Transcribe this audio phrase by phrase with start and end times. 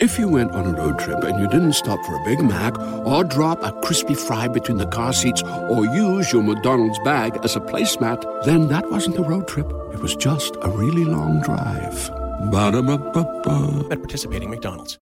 [0.00, 2.76] If you went on a road trip and you didn't stop for a Big Mac
[3.06, 7.54] or drop a crispy fry between the car seats or use your McDonald's bag as
[7.54, 9.70] a placemat, then that wasn't a road trip.
[9.92, 12.10] It was just a really long drive.
[12.50, 13.86] Ba-da-ba-ba-ba.
[13.92, 14.98] at participating McDonald's.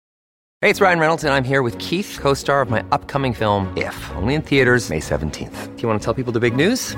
[0.62, 3.72] Hey, it's Ryan Reynolds, and I'm here with Keith, co star of my upcoming film,
[3.78, 5.76] If, only in theaters, May 17th.
[5.76, 6.98] Do you want to tell people the big news?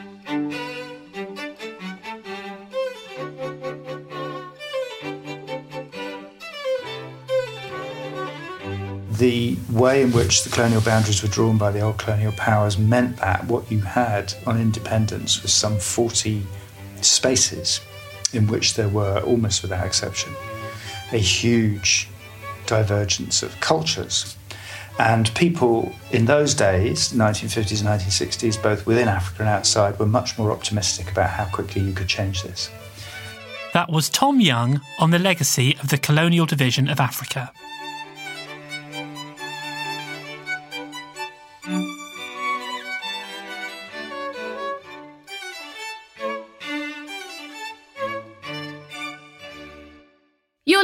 [9.21, 13.17] The way in which the colonial boundaries were drawn by the old colonial powers meant
[13.17, 16.41] that what you had on independence was some 40
[17.01, 17.81] spaces
[18.33, 20.33] in which there were, almost without exception,
[21.11, 22.09] a huge
[22.65, 24.35] divergence of cultures.
[24.97, 30.39] And people in those days, 1950s and 1960s, both within Africa and outside, were much
[30.39, 32.71] more optimistic about how quickly you could change this.
[33.73, 37.51] That was Tom Young on the legacy of the colonial division of Africa.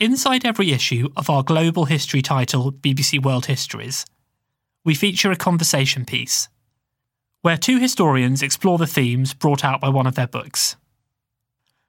[0.00, 4.06] Inside every issue of our global history title, BBC World Histories,
[4.84, 6.48] we feature a conversation piece
[7.42, 10.76] where two historians explore the themes brought out by one of their books.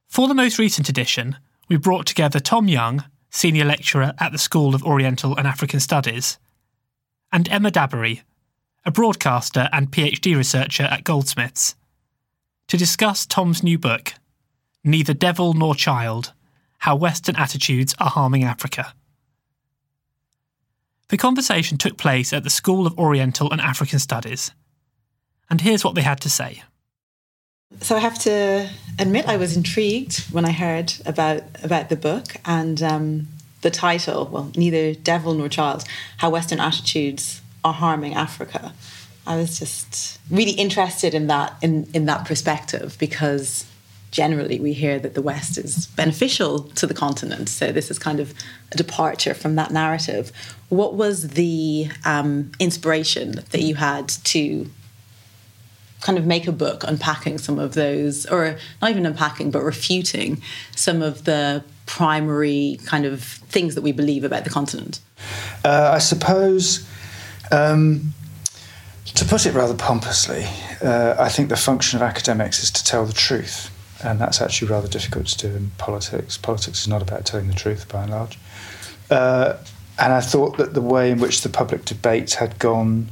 [0.08, 1.38] For the most recent edition,
[1.68, 6.40] we brought together Tom Young, senior lecturer at the School of Oriental and African Studies,
[7.32, 8.22] and Emma Dabiri,
[8.86, 11.76] a broadcaster and PhD researcher at Goldsmiths,
[12.70, 14.14] to discuss Tom's new book,
[14.84, 16.34] Neither Devil Nor Child
[16.80, 18.94] How Western Attitudes Are Harming Africa.
[21.10, 24.52] The conversation took place at the School of Oriental and African Studies,
[25.50, 26.64] and here's what they had to say.
[27.82, 32.36] So I have to admit I was intrigued when I heard about about the book
[32.46, 33.28] and um,
[33.62, 34.26] the title.
[34.26, 35.84] Well, neither devil nor child:
[36.18, 38.74] how Western attitudes are harming Africa.
[39.28, 43.66] I was just really interested in that in in that perspective because
[44.12, 47.50] generally we hear that the West is beneficial to the continent.
[47.50, 48.34] So this is kind of
[48.72, 50.32] a departure from that narrative.
[50.70, 54.70] What was the um, inspiration that you had to
[56.02, 60.42] kind of make a book unpacking some of those, or not even unpacking, but refuting
[60.76, 65.02] some of the primary kind of things that we believe about the continent?
[65.66, 66.88] Uh, I suppose,
[67.52, 68.14] um,
[69.06, 70.46] to put it rather pompously,
[70.82, 73.70] uh, I think the function of academics is to tell the truth.
[74.04, 76.38] And that's actually rather difficult to do in politics.
[76.38, 78.40] Politics is not about telling the truth by and large.
[79.10, 79.58] Uh,
[79.98, 83.10] and I thought that the way in which the public debate had gone,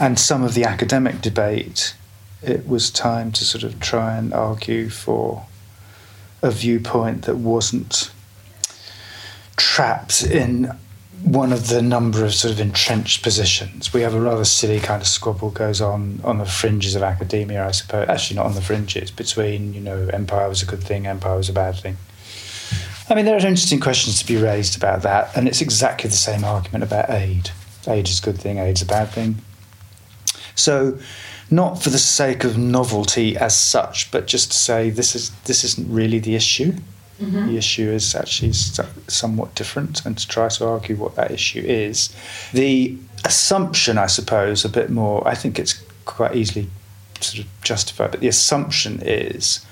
[0.00, 1.94] and some of the academic debate,
[2.42, 5.46] it was time to sort of try and argue for
[6.40, 8.10] a viewpoint that wasn't
[9.56, 10.76] trapped in
[11.24, 13.92] one of the number of sort of entrenched positions.
[13.92, 17.66] We have a rather silly kind of squabble goes on on the fringes of academia,
[17.66, 18.08] I suppose.
[18.08, 21.48] Actually, not on the fringes, between, you know, empire was a good thing, empire was
[21.48, 21.96] a bad thing.
[23.08, 26.16] I mean, there are interesting questions to be raised about that, and it's exactly the
[26.16, 27.50] same argument about aid.
[27.86, 29.36] Aid is a good thing, aid is a bad thing.
[30.54, 30.98] So,
[31.50, 35.62] not for the sake of novelty as such, but just to say this is this
[35.64, 36.74] isn't really the issue.
[37.22, 37.46] Mm-hmm.
[37.46, 42.14] The issue is actually somewhat different, and to try to argue what that issue is.
[42.52, 46.68] The assumption, I suppose, a bit more, I think it's quite easily
[47.20, 49.64] sort of justified, but the assumption is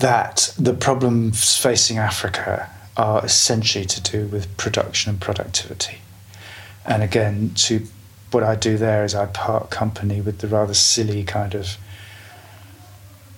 [0.00, 5.98] that the problems facing Africa are essentially to do with production and productivity.
[6.84, 7.86] And again, to
[8.32, 11.76] what I do there is I part company with the rather silly kind of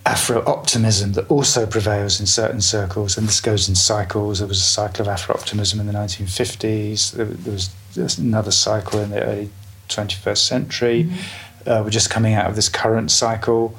[0.06, 4.38] Afro optimism that also prevails in certain circles, and this goes in cycles.
[4.38, 9.10] There was a cycle of Afro optimism in the 1950s, there, was another cycle in
[9.10, 9.50] the early
[9.88, 11.04] 21st century.
[11.04, 11.68] Mm-hmm.
[11.68, 13.74] Uh, we're just coming out of this current cycle.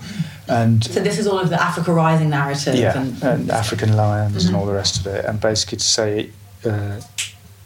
[0.50, 2.75] And so this is all of the Africa Rising narrative.
[2.75, 4.47] Yeah, and, and African lions mm-hmm.
[4.47, 5.24] and all the rest of it.
[5.24, 6.31] And basically to say
[6.65, 7.00] uh,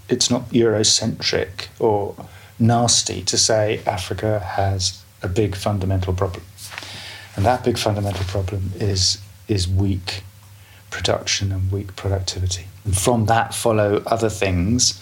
[0.08, 2.16] it's not Eurocentric or
[2.60, 6.44] nasty to say Africa has a big fundamental problem.
[7.36, 10.24] And that big fundamental problem is, is weak
[10.90, 12.66] production and weak productivity.
[12.84, 15.02] And from that follow other things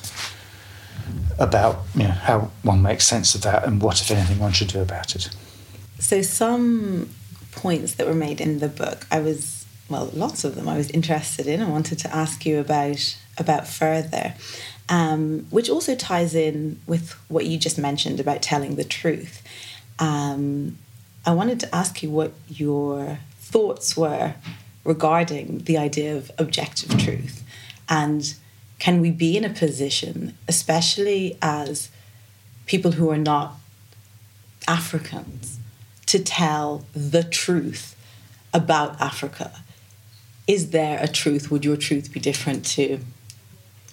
[1.40, 4.68] about you know, how one makes sense of that and what, if anything, one should
[4.68, 5.30] do about it.
[6.00, 7.10] So, some
[7.52, 10.90] points that were made in the book, I was, well, lots of them I was
[10.92, 14.36] interested in and wanted to ask you about, about further,
[14.88, 19.42] um, which also ties in with what you just mentioned about telling the truth.
[19.98, 20.78] Um,
[21.26, 24.36] I wanted to ask you what your thoughts were
[24.84, 27.44] regarding the idea of objective truth
[27.90, 28.36] and
[28.78, 31.90] can we be in a position, especially as
[32.66, 33.56] people who are not
[34.68, 35.60] Africans,
[36.06, 37.96] to tell the truth
[38.54, 39.64] about Africa?
[40.48, 41.52] Is there a truth?
[41.52, 43.00] Would your truth be different to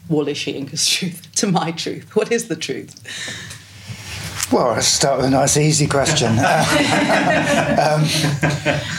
[0.09, 2.15] Wole Soyinka's truth, to my truth?
[2.15, 2.95] What is the truth?
[4.53, 6.29] Well, let's start with a nice, easy question.
[6.39, 6.39] um,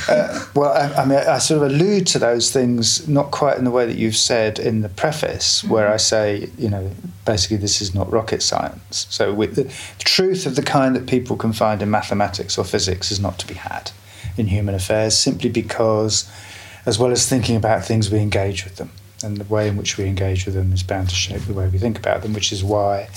[0.10, 3.64] uh, well, I, I, mean, I sort of allude to those things not quite in
[3.64, 5.74] the way that you've said in the preface, mm-hmm.
[5.74, 6.92] where I say, you know,
[7.26, 9.08] basically this is not rocket science.
[9.10, 12.66] So, with the, the truth of the kind that people can find in mathematics or
[12.66, 13.92] physics is not to be had
[14.36, 16.30] in human affairs, simply because,
[16.86, 18.92] as well as thinking about things, we engage with them,
[19.24, 21.70] and the way in which we engage with them is bound to shape the way
[21.70, 23.08] we think about them, which is why.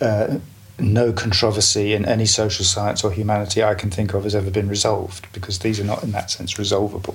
[0.00, 0.38] Uh,
[0.82, 4.68] no controversy in any social science or humanity I can think of has ever been
[4.68, 7.14] resolved because these are not, in that sense, resolvable.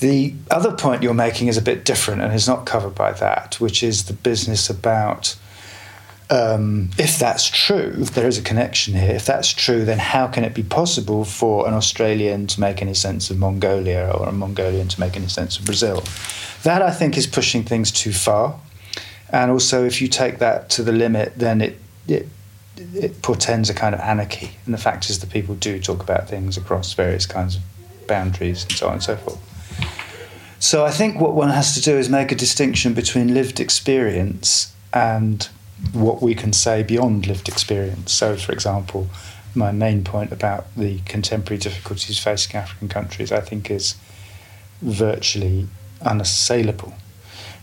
[0.00, 3.60] The other point you're making is a bit different and is not covered by that,
[3.60, 5.36] which is the business about
[6.30, 9.14] um, if that's true, there is a connection here.
[9.14, 12.94] If that's true, then how can it be possible for an Australian to make any
[12.94, 16.04] sense of Mongolia or a Mongolian to make any sense of Brazil?
[16.64, 18.60] That I think is pushing things too far.
[19.30, 22.28] And also, if you take that to the limit, then it, it
[22.94, 24.50] it portends a kind of anarchy.
[24.64, 27.62] And the fact is that people do talk about things across various kinds of
[28.06, 29.40] boundaries and so on and so forth.
[30.60, 34.74] So I think what one has to do is make a distinction between lived experience
[34.92, 35.48] and
[35.92, 38.12] what we can say beyond lived experience.
[38.12, 39.08] So, for example,
[39.54, 43.94] my main point about the contemporary difficulties facing African countries, I think, is
[44.82, 45.68] virtually
[46.02, 46.94] unassailable.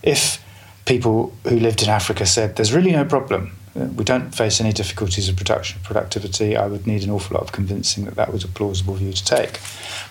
[0.02, 0.44] If
[0.86, 5.28] people who lived in Africa said, There's really no problem, we don't face any difficulties
[5.28, 6.56] of production productivity.
[6.56, 9.26] I would need an awful lot of convincing that that was a plausible view to
[9.26, 9.60] take.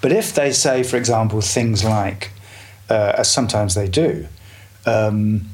[0.02, 2.30] But if they say, for example, things like,
[2.90, 4.28] uh, as sometimes they do,
[4.84, 5.48] um,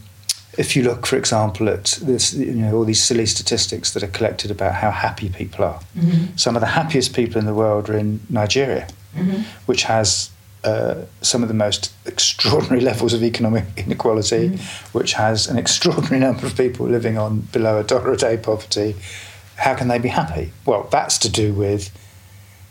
[0.58, 4.08] if you look, for example, at this, you know, all these silly statistics that are
[4.08, 6.36] collected about how happy people are, mm-hmm.
[6.36, 9.42] some of the happiest people in the world are in Nigeria, mm-hmm.
[9.66, 10.30] which has
[10.64, 14.94] uh, some of the most extraordinary levels of economic inequality, mm.
[14.94, 18.94] which has an extraordinary number of people living on below a dollar a day poverty.
[19.56, 20.52] How can they be happy?
[20.64, 21.90] Well, that's to do with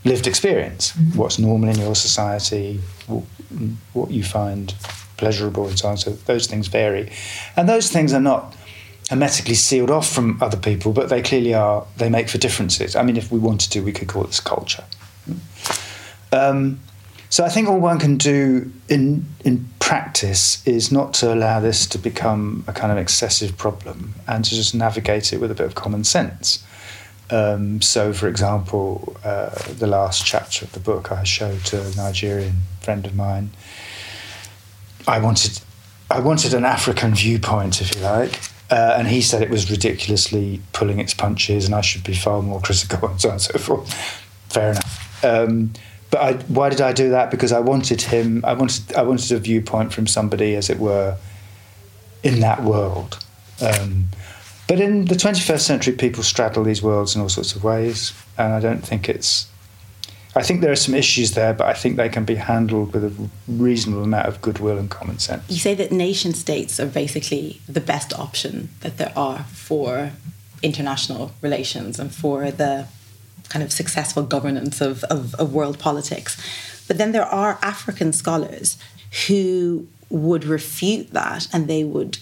[0.05, 0.91] lived experience.
[0.91, 1.15] Mm.
[1.15, 2.79] What's normal in your society,
[3.93, 4.73] what you find
[5.17, 5.97] pleasurable, and so on.
[5.97, 7.11] So those things vary.
[7.55, 8.55] And those things are not
[9.09, 12.95] hermetically sealed off from other people, but they clearly are, they make for differences.
[12.95, 14.85] I mean, if we wanted to, we could call this culture.
[16.31, 16.79] Um,
[17.29, 21.87] So I think all one can do in in practice is not to allow this
[21.87, 25.65] to become a kind of excessive problem and to just navigate it with a bit
[25.65, 26.63] of common sense.
[27.31, 31.91] Um, so, for example, uh, the last chapter of the book I showed to a
[31.95, 33.51] Nigerian friend of mine.
[35.07, 35.59] I wanted,
[36.09, 38.39] I wanted an African viewpoint, if you like,
[38.71, 42.41] uh, and he said it was ridiculously pulling its punches, and I should be far
[42.41, 43.93] more critical, and so on and so forth.
[44.49, 45.23] Fair enough.
[45.23, 45.73] Um,
[46.11, 47.29] but I, why did I do that?
[47.29, 48.43] Because I wanted him.
[48.43, 48.93] I wanted.
[48.93, 51.17] I wanted a viewpoint from somebody, as it were,
[52.23, 53.23] in that world.
[53.61, 54.07] Um,
[54.67, 58.53] but in the 21st century, people straddle these worlds in all sorts of ways, and
[58.53, 59.47] I don't think it's.
[60.35, 63.03] I think there are some issues there, but I think they can be handled with
[63.03, 65.43] a reasonable amount of goodwill and common sense.
[65.49, 70.11] You say that nation states are basically the best option that there are for
[70.61, 72.87] international relations and for the
[73.49, 76.37] kind of successful governance of, of, of world politics.
[76.87, 78.77] But then there are African scholars
[79.27, 82.19] who would refute that and they would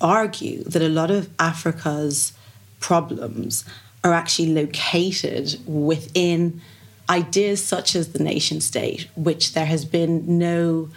[0.00, 2.32] argue that a lot of Africa's
[2.80, 3.64] problems
[4.04, 6.60] are actually located within
[7.08, 10.88] ideas such as the nation state, which there has been no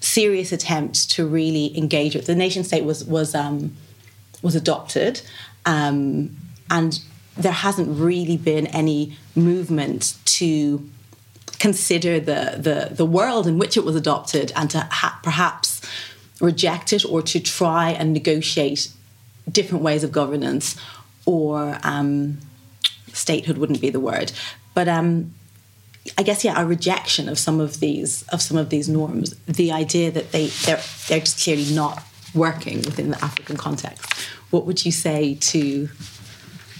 [0.00, 2.26] serious attempt to really engage with.
[2.26, 3.76] The nation state was was um,
[4.42, 5.20] was adopted,
[5.66, 6.36] um,
[6.70, 7.00] and
[7.38, 10.88] there hasn't really been any movement to
[11.58, 15.80] consider the the the world in which it was adopted and to ha- perhaps
[16.40, 18.90] reject it or to try and negotiate
[19.50, 20.76] different ways of governance
[21.26, 22.38] or um,
[23.12, 24.30] statehood wouldn't be the word.
[24.74, 25.34] But um,
[26.16, 29.72] I guess yeah a rejection of some of these of some of these norms the
[29.72, 32.02] idea that they they're they're just clearly not
[32.34, 34.12] working within the African context.
[34.50, 35.88] What would you say to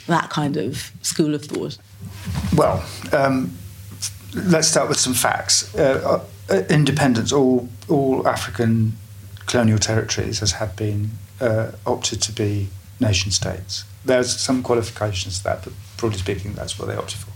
[0.08, 1.78] that kind of school of thought
[2.56, 3.56] well um,
[4.34, 8.92] let's start with some facts uh, uh, independence all all African
[9.48, 11.10] colonial territories as had been
[11.40, 12.68] uh, opted to be
[13.00, 13.84] nation states.
[14.04, 17.32] There's some qualifications to that, but broadly speaking, that's what they opted for.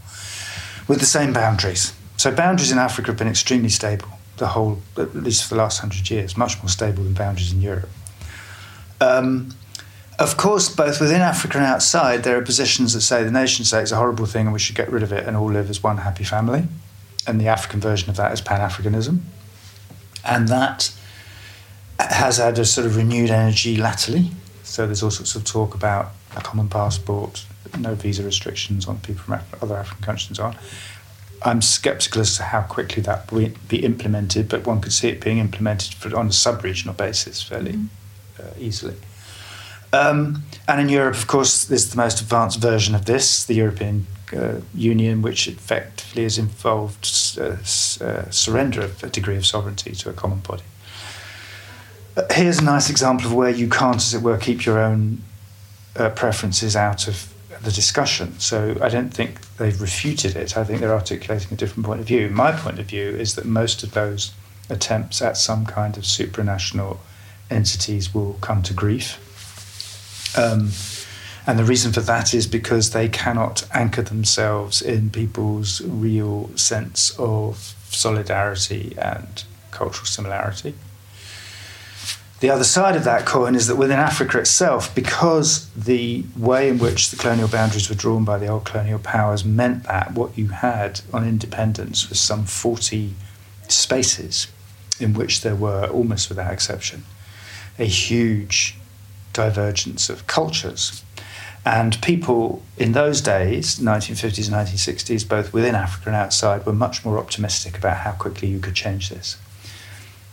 [0.88, 1.94] With the same boundaries.
[2.16, 5.80] So boundaries in Africa have been extremely stable, the whole, at least for the last
[5.80, 7.88] hundred years, much more stable than boundaries in Europe.
[9.00, 9.54] Um,
[10.22, 13.82] of course, both within Africa and outside, there are positions that say the nation state
[13.82, 15.82] is a horrible thing and we should get rid of it and all live as
[15.82, 16.64] one happy family.
[17.26, 19.20] And the African version of that is Pan Africanism.
[20.24, 20.92] And that
[21.98, 24.30] has had a sort of renewed energy latterly.
[24.62, 27.44] So there's all sorts of talk about a common passport,
[27.78, 30.56] no visa restrictions on people from other African countries and so on.
[31.44, 35.20] I'm sceptical as to how quickly that will be implemented, but one could see it
[35.20, 37.88] being implemented for, on a sub-regional basis fairly mm.
[38.38, 38.94] uh, easily.
[39.92, 44.06] Um, and in Europe, of course, there's the most advanced version of this, the European
[44.34, 47.04] uh, Union, which effectively has involved
[47.38, 47.56] uh,
[48.04, 50.62] uh, surrender of a degree of sovereignty to a common body
[52.30, 55.22] here's a nice example of where you can't, as it were, keep your own
[55.96, 57.32] uh, preferences out of
[57.62, 58.38] the discussion.
[58.38, 60.56] So I don't think they've refuted it.
[60.56, 62.28] I think they're articulating a different point of view.
[62.28, 64.32] My point of view is that most of those
[64.68, 66.98] attempts at some kind of supranational
[67.50, 69.18] entities will come to grief.
[70.36, 70.70] Um,
[71.46, 77.16] and the reason for that is because they cannot anchor themselves in people's real sense
[77.18, 80.74] of solidarity and cultural similarity.
[82.38, 86.78] The other side of that coin is that within Africa itself, because the way in
[86.78, 90.48] which the colonial boundaries were drawn by the old colonial powers meant that what you
[90.48, 93.14] had on independence was some 40
[93.68, 94.48] spaces
[94.98, 97.04] in which there were, almost without exception,
[97.78, 98.76] a huge
[99.32, 101.02] divergence of cultures.
[101.64, 107.04] And people in those days, 1950s and 1960s, both within Africa and outside, were much
[107.04, 109.36] more optimistic about how quickly you could change this.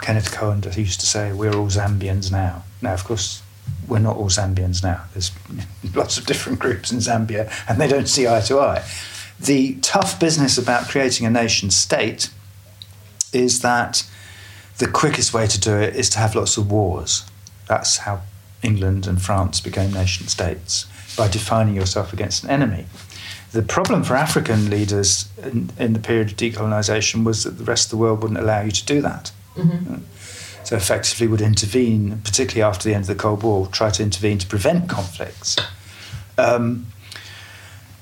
[0.01, 3.43] Kenneth Kaunda used to say, "We're all Zambians now." Now, of course,
[3.87, 5.03] we're not all Zambians now.
[5.13, 5.31] There's
[5.93, 8.83] lots of different groups in Zambia, and they don't see eye to eye.
[9.39, 12.29] The tough business about creating a nation state
[13.31, 14.03] is that
[14.79, 17.23] the quickest way to do it is to have lots of wars.
[17.67, 18.21] That's how
[18.61, 20.85] England and France became nation states
[21.17, 22.85] by defining yourself against an enemy.
[23.51, 27.87] The problem for African leaders in, in the period of decolonisation was that the rest
[27.87, 29.31] of the world wouldn't allow you to do that.
[29.55, 29.95] Mm-hmm.
[30.63, 34.37] So effectively would intervene, particularly after the end of the Cold War, try to intervene
[34.37, 35.55] to prevent conflicts.
[36.37, 36.87] Um,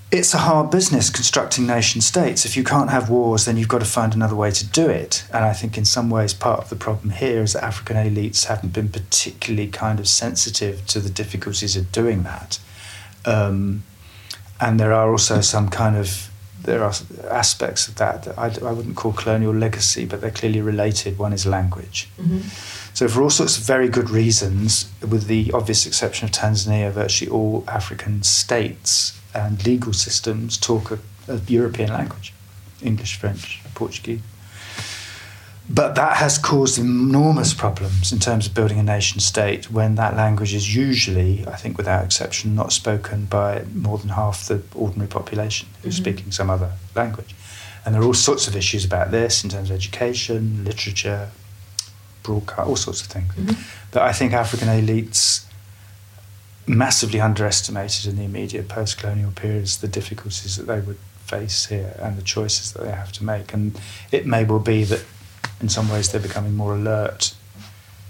[0.09, 2.45] it's a hard business constructing nation states.
[2.45, 5.25] If you can't have wars, then you've got to find another way to do it.
[5.33, 8.45] And I think, in some ways, part of the problem here is that African elites
[8.45, 12.59] haven't been particularly kind of sensitive to the difficulties of doing that.
[13.25, 13.83] Um,
[14.61, 16.31] and there are also some kind of
[16.63, 16.93] there are
[17.29, 21.17] aspects of that that I, I, wouldn't call colonial legacy, but they're clearly related.
[21.17, 22.09] One is language.
[22.19, 22.39] Mm-hmm.
[22.93, 27.29] So, for all sorts of very good reasons, with the obvious exception of Tanzania, virtually
[27.29, 32.33] all African states and legal systems talk a, a European language
[32.81, 34.21] English, French, Portuguese.
[35.69, 40.15] But that has caused enormous problems in terms of building a nation state when that
[40.15, 45.09] language is usually, I think without exception, not spoken by more than half the ordinary
[45.09, 46.03] population who's mm-hmm.
[46.03, 47.35] speaking some other language.
[47.85, 51.31] And there are all sorts of issues about this in terms of education, literature,
[52.23, 53.33] broadcast, all sorts of things.
[53.33, 53.61] Mm-hmm.
[53.91, 55.46] But I think African elites
[56.67, 61.97] massively underestimated in the immediate post colonial periods the difficulties that they would face here
[62.01, 63.53] and the choices that they have to make.
[63.53, 63.79] And
[64.11, 65.03] it may well be that
[65.61, 67.33] in some ways they're becoming more alert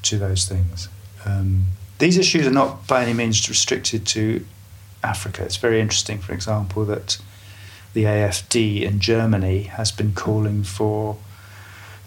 [0.04, 0.90] to those things.
[1.26, 1.66] Um,
[2.00, 4.46] these issues are not by any means restricted to
[5.04, 5.44] Africa.
[5.44, 7.18] It's very interesting, for example, that
[7.94, 11.18] the AFD in Germany has been calling for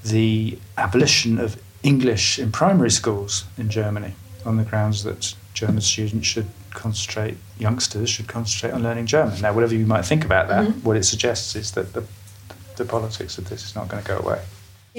[0.04, 4.14] the abolition of English in primary schools in Germany
[4.44, 9.38] on the grounds that German students should concentrate, youngsters should concentrate on learning German.
[9.42, 10.80] Now, whatever you might think about that, mm-hmm.
[10.80, 12.02] what it suggests is that the,
[12.76, 14.40] the politics of this is not going to go away.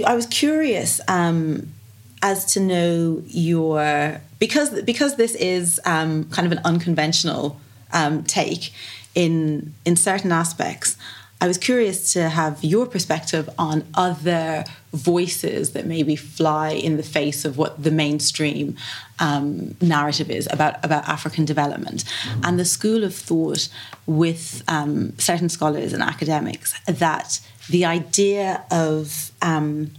[0.06, 1.74] I was curious um,
[2.22, 7.60] as to know your because because this is um, kind of an unconventional
[7.92, 8.72] um, take
[9.16, 10.96] in in certain aspects.
[11.42, 17.04] I was curious to have your perspective on other voices that maybe fly in the
[17.04, 18.76] face of what the mainstream
[19.20, 22.04] um, narrative is about, about African development.
[22.44, 23.70] And the school of thought
[24.06, 29.92] with um, certain scholars and academics that the idea of um,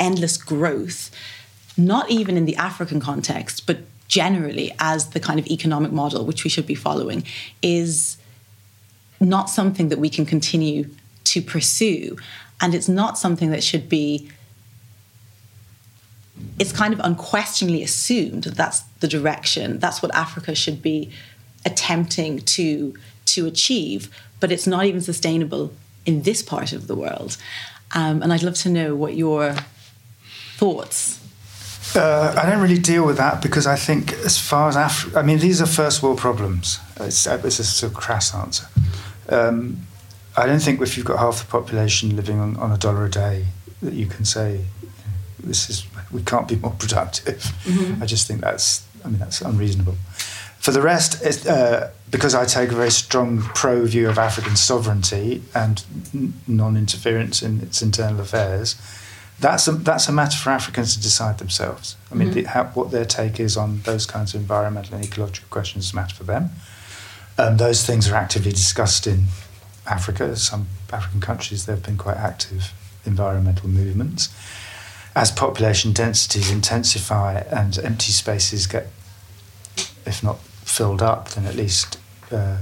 [0.00, 1.10] endless growth,
[1.76, 3.78] not even in the African context, but
[4.08, 7.24] generally as the kind of economic model which we should be following,
[7.62, 8.18] is
[9.20, 10.90] not something that we can continue
[11.24, 12.16] to pursue.
[12.62, 14.30] And it's not something that should be,
[16.58, 21.10] it's kind of unquestionably assumed that that's the direction, that's what Africa should be
[21.66, 22.94] attempting to,
[23.26, 24.08] to achieve,
[24.40, 25.72] but it's not even sustainable
[26.06, 27.36] in this part of the world.
[27.94, 29.54] Um, and I'd love to know what your
[30.56, 31.18] thoughts
[31.94, 35.22] uh, I don't really deal with that because I think, as far as Africa, I
[35.22, 36.78] mean, these are first world problems.
[36.98, 38.66] It's, it's a sort of crass answer.
[39.28, 39.86] Um,
[40.36, 43.10] I don't think if you've got half the population living on, on a dollar a
[43.10, 43.46] day
[43.82, 44.64] that you can say
[45.38, 47.42] this is we can't be more productive.
[47.64, 48.02] Mm-hmm.
[48.02, 49.96] I just think that's I mean that's unreasonable.
[50.58, 55.42] For the rest, uh, because I take a very strong pro view of African sovereignty
[55.56, 55.82] and
[56.14, 58.76] n- non-interference in its internal affairs,
[59.40, 61.96] that's a, that's a matter for Africans to decide themselves.
[62.12, 62.42] I mean, mm-hmm.
[62.42, 65.92] the, how, what their take is on those kinds of environmental and ecological questions is
[65.94, 66.50] a matter for them.
[67.38, 69.24] Um, those things are actively discussed in
[69.86, 70.36] Africa.
[70.36, 72.72] Some African countries, there have been quite active
[73.04, 74.28] environmental movements.
[75.14, 78.86] As population densities intensify and empty spaces get,
[80.06, 81.98] if not filled up, then at least
[82.30, 82.58] uh,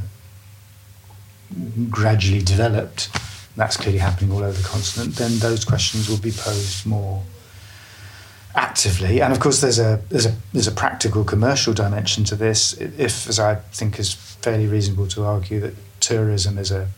[1.88, 3.08] gradually developed,
[3.56, 7.22] that's clearly happening all over the continent, then those questions will be posed more
[8.54, 9.20] actively.
[9.20, 12.72] And of course, there's a there's a there's a practical commercial dimension to this.
[12.74, 16.88] If, as I think is fairly reasonable to argue, that tourism is a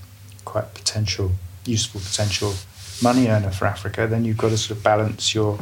[0.44, 1.32] quite potential,
[1.64, 2.54] useful potential
[3.02, 5.58] money earner for Africa, then you've got to sort of balance your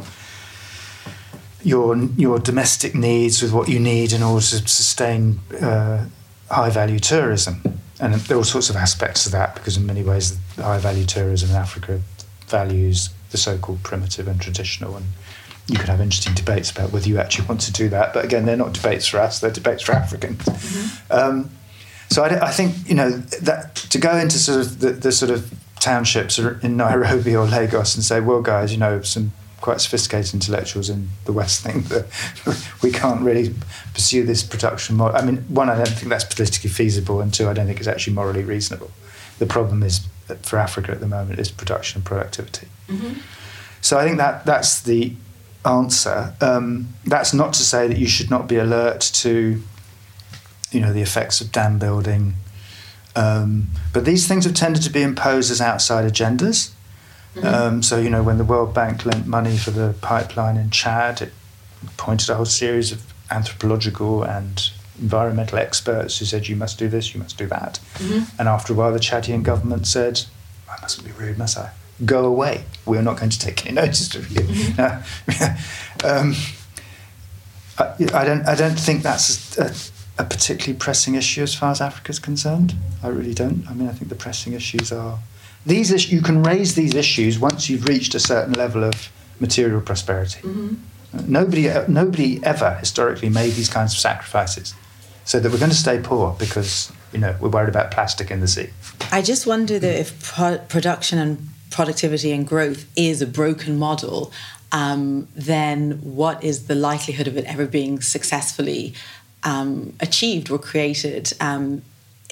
[1.63, 6.05] your your domestic needs with what you need in order to sustain uh,
[6.49, 7.61] high value tourism.
[7.99, 11.05] And there are all sorts of aspects of that because, in many ways, high value
[11.05, 12.01] tourism in Africa
[12.47, 14.95] values the so called primitive and traditional.
[14.95, 15.05] And
[15.67, 18.13] you could have interesting debates about whether you actually want to do that.
[18.13, 20.43] But again, they're not debates for us, they're debates for Africans.
[20.43, 21.13] Mm-hmm.
[21.13, 21.51] Um,
[22.11, 25.31] so I, I, think, you know, that to go into sort of the, the sort
[25.31, 30.33] of townships in Nairobi or Lagos and say, well, guys, you know, some quite sophisticated
[30.33, 32.05] intellectuals in the West think that
[32.83, 33.53] we can't really
[33.93, 35.15] pursue this production model.
[35.15, 37.87] I mean, one, I don't think that's politically feasible, and two, I don't think it's
[37.87, 38.91] actually morally reasonable.
[39.39, 40.07] The problem is
[40.41, 42.67] for Africa at the moment is production and productivity.
[42.87, 43.19] Mm-hmm.
[43.81, 45.13] So I think that that's the
[45.65, 46.33] answer.
[46.41, 49.61] Um, that's not to say that you should not be alert to,
[50.71, 52.33] you know, the effects of dam building.
[53.15, 56.71] Um, but these things have tended to be imposed as outside agendas.
[57.35, 57.45] Mm-hmm.
[57.45, 61.21] Um, so, you know, when the World Bank lent money for the pipeline in Chad,
[61.21, 61.33] it
[61.97, 67.13] pointed a whole series of anthropological and environmental experts who said, you must do this,
[67.13, 67.79] you must do that.
[67.95, 68.39] Mm-hmm.
[68.39, 70.21] And after a while, the Chadian government said,
[70.69, 71.71] I mustn't be rude, must I?
[72.05, 72.65] Go away.
[72.85, 74.41] We're not going to take any notice of you.
[74.41, 76.05] Mm-hmm.
[76.07, 76.35] um,
[77.77, 79.73] I, I, don't, I don't think that's a, a
[80.25, 82.73] particularly pressing issue as far as Africa's concerned.
[83.03, 83.67] I really don't.
[83.69, 85.19] I mean, I think the pressing issues are
[85.65, 85.91] these.
[85.91, 90.41] Is- you can raise these issues once you've reached a certain level of material prosperity.
[90.41, 91.31] Mm-hmm.
[91.31, 94.73] Nobody, nobody ever historically made these kinds of sacrifices,
[95.25, 98.39] so that we're going to stay poor because you know we're worried about plastic in
[98.39, 98.69] the sea.
[99.11, 104.31] I just wonder that if pro- production and productivity and growth is a broken model,
[104.71, 108.93] um, then what is the likelihood of it ever being successfully
[109.43, 111.33] um, achieved were created?
[111.39, 111.83] Um,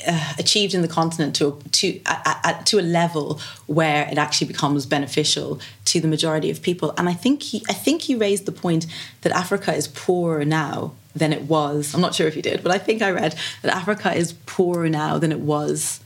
[0.08, 4.18] uh, achieved in the continent to a, to at, at, to a level where it
[4.18, 6.94] actually becomes beneficial to the majority of people.
[6.98, 8.86] And I think he I think he raised the point
[9.22, 11.94] that Africa is poorer now than it was.
[11.94, 14.90] I'm not sure if he did, but I think I read that Africa is poorer
[14.90, 16.00] now than it was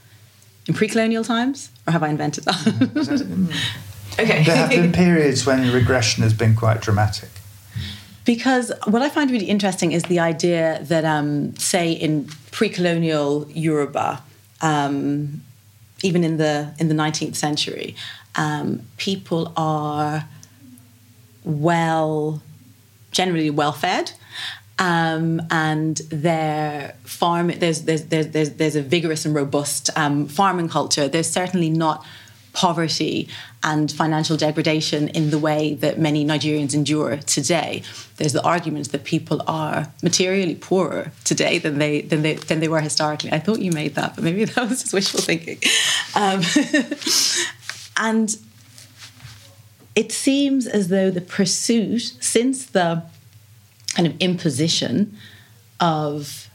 [0.66, 1.70] in pre-colonial times.
[1.86, 2.66] Or have I invented that?
[4.18, 4.44] okay.
[4.44, 7.30] There have been periods when regression has been quite dramatic.
[8.24, 14.22] Because what I find really interesting is the idea that, um, say, in pre-colonial Yoruba,
[14.62, 15.42] um,
[16.02, 17.94] even in the in the nineteenth century,
[18.34, 20.24] um, people are
[21.44, 22.42] well,
[23.10, 24.12] generally well fed.
[24.78, 30.68] Um, and their farm there's, there's there's there's there's a vigorous and robust um, farming
[30.68, 31.06] culture.
[31.08, 32.04] There's certainly not
[32.54, 33.28] poverty
[33.62, 37.82] and financial degradation in the way that many Nigerians endure today.
[38.16, 42.68] There's the argument that people are materially poorer today than they than they than they
[42.68, 43.32] were historically.
[43.32, 45.58] I thought you made that, but maybe that was just wishful thinking.
[46.14, 46.40] Um,
[47.98, 48.36] and
[49.94, 53.02] it seems as though the pursuit since the
[53.94, 55.16] kind of imposition
[55.80, 56.48] of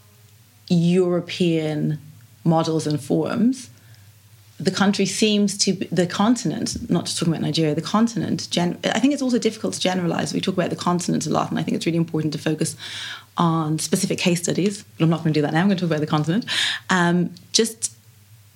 [0.70, 2.00] European
[2.44, 3.70] models and forms
[4.60, 8.50] the country seems to be, the continent, not just talking about Nigeria, the continent.
[8.52, 10.34] Gen, I think it's also difficult to generalize.
[10.34, 12.76] We talk about the continent a lot, and I think it's really important to focus
[13.38, 14.84] on specific case studies.
[14.84, 15.62] But I'm not going to do that now.
[15.62, 16.46] I'm going to talk about the continent.
[16.90, 17.96] Um, just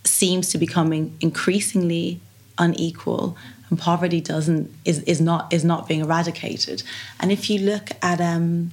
[0.03, 2.19] seems to be becoming increasingly
[2.57, 3.37] unequal,
[3.69, 6.83] and poverty doesn't is is not is not being eradicated.
[7.21, 8.71] And if you look at um,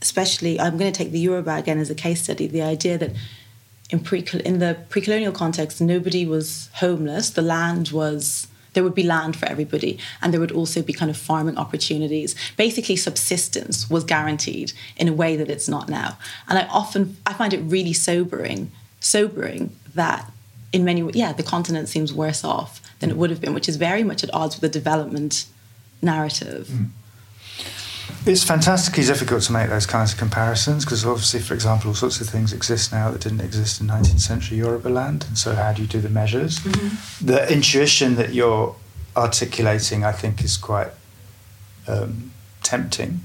[0.00, 2.46] especially, I'm going to take the Yoruba again as a case study.
[2.46, 3.12] The idea that
[3.90, 7.30] in pre in the pre-colonial context, nobody was homeless.
[7.30, 11.10] The land was there would be land for everybody, and there would also be kind
[11.10, 12.34] of farming opportunities.
[12.56, 16.18] Basically, subsistence was guaranteed in a way that it's not now.
[16.48, 18.70] And I often I find it really sobering,
[19.00, 20.30] sobering that
[20.70, 23.76] in many yeah the continent seems worse off than it would have been, which is
[23.76, 25.46] very much at odds with the development
[26.02, 26.68] narrative.
[26.68, 26.88] Mm.
[28.26, 32.20] It's fantastically difficult to make those kinds of comparisons because, obviously, for example, all sorts
[32.20, 35.24] of things exist now that didn't exist in 19th century Yoruba land.
[35.28, 36.58] And so, how do you do the measures?
[36.58, 37.26] Mm-hmm.
[37.26, 38.74] The intuition that you're
[39.16, 40.88] articulating, I think, is quite
[41.86, 43.20] um, tempting.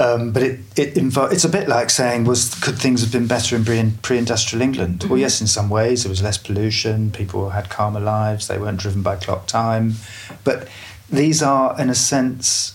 [0.00, 3.26] Um, but it, it invo- it's a bit like saying, was could things have been
[3.26, 5.00] better in pre industrial England?
[5.00, 5.10] Mm-hmm.
[5.10, 6.04] Well, yes, in some ways.
[6.04, 9.94] There was less pollution, people had calmer lives, they weren't driven by clock time.
[10.42, 10.68] But
[11.10, 12.74] these are, in a sense,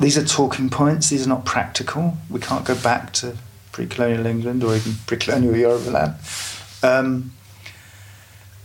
[0.00, 1.10] these are talking points.
[1.10, 2.16] These are not practical.
[2.28, 3.36] We can't go back to
[3.72, 6.16] pre-colonial England or even pre-colonial Europe
[6.82, 7.32] Um,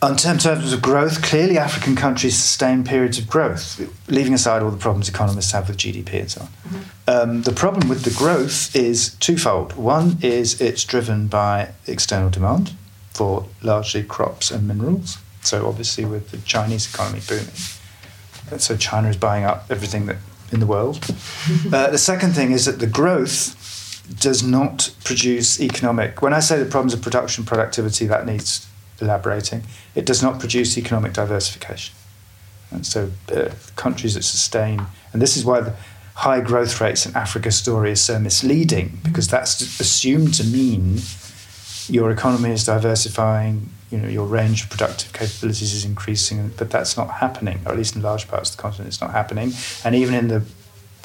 [0.03, 4.77] in terms of growth, clearly African countries sustain periods of growth, leaving aside all the
[4.77, 6.47] problems economists have with GDP and so on.
[6.47, 7.09] Mm-hmm.
[7.09, 9.73] Um, the problem with the growth is twofold.
[9.73, 12.73] One is it's driven by external demand
[13.11, 15.17] for largely crops and minerals.
[15.41, 17.55] So obviously, with the Chinese economy booming,
[18.59, 20.17] so China is buying up everything that
[20.51, 21.03] in the world.
[21.71, 23.55] uh, the second thing is that the growth
[24.19, 26.21] does not produce economic.
[26.21, 28.67] When I say the problems of production productivity, that needs
[29.01, 29.63] elaborating.
[29.95, 31.93] It does not produce economic diversification.
[32.71, 35.73] And so uh, countries that sustain, and this is why the
[36.15, 40.99] high growth rates in Africa story is so misleading, because that's assumed to mean
[41.87, 46.97] your economy is diversifying, you know, your range of productive capabilities is increasing, but that's
[46.97, 49.53] not happening, or at least in large parts of the continent, it's not happening.
[49.83, 50.43] And even in the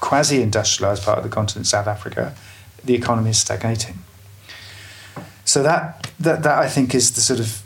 [0.01, 2.35] quasi-industrialized part of the continent, South Africa,
[2.85, 3.99] the economy is stagnating.
[5.45, 7.63] So that, that, that I think is the sort of,